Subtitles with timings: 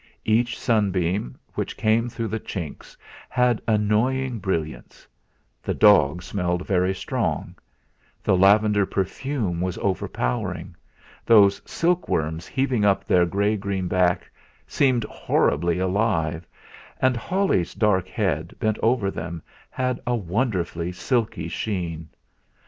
[0.25, 2.97] Each sunbeam which came through the chinks
[3.29, 5.05] had annoying brilliance;
[5.61, 7.53] that dog smelled very strong;
[8.23, 10.75] the lavender perfume was overpowering;
[11.23, 14.27] those silkworms heaving up their grey green backs
[14.65, 16.47] seemed horribly alive;
[16.99, 22.09] and Holly's dark head bent over them had a wonderfully silky sheen.